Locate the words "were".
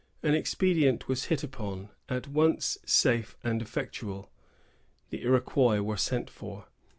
5.83-5.95